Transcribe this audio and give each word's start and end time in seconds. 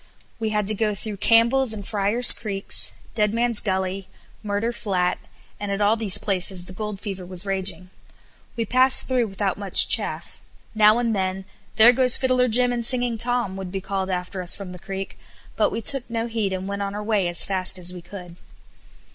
We 0.39 0.49
had 0.49 0.65
to 0.65 0.73
go 0.73 0.95
through 0.95 1.17
Campbell's 1.17 1.73
and 1.73 1.83
Fryar's 1.85 2.33
Creeks, 2.33 2.93
Deadman's 3.13 3.59
Gully, 3.59 4.07
Murder 4.41 4.71
Flat, 4.73 5.19
and 5.59 5.71
at 5.71 5.79
all 5.79 5.95
these 5.95 6.17
places 6.17 6.65
the 6.65 6.73
gold 6.73 6.99
fever 6.99 7.23
was 7.23 7.45
raging. 7.45 7.91
We 8.55 8.65
passed 8.65 9.07
through 9.07 9.27
without 9.27 9.59
much 9.59 9.87
chaff; 9.87 10.41
now 10.73 10.97
and 10.97 11.15
then, 11.15 11.45
"There 11.75 11.93
goes 11.93 12.17
Fiddler 12.17 12.47
Jim 12.47 12.73
and 12.73 12.83
Singing 12.83 13.19
Tom" 13.19 13.55
would 13.57 13.71
be 13.71 13.79
called 13.79 14.09
after 14.09 14.41
us 14.41 14.55
from 14.55 14.71
the 14.71 14.79
creek, 14.79 15.19
but 15.55 15.69
we 15.69 15.81
took 15.83 16.09
no 16.09 16.25
heed 16.25 16.51
and 16.51 16.67
went 16.67 16.81
on 16.81 16.95
our 16.95 17.03
way 17.03 17.27
as 17.27 17.45
fast 17.45 17.77
as 17.77 17.93
we 17.93 18.01
could. 18.01 18.37